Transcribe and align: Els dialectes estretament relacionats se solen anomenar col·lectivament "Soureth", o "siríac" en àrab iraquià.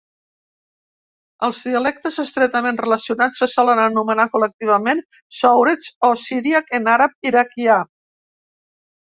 Els 1.47 1.59
dialectes 1.67 2.17
estretament 2.23 2.79
relacionats 2.85 3.41
se 3.43 3.49
solen 3.57 3.83
anomenar 3.83 4.25
col·lectivament 4.37 5.03
"Soureth", 5.43 5.91
o 6.09 6.11
"siríac" 6.23 6.75
en 6.81 6.91
àrab 6.97 7.31
iraquià. 7.35 7.79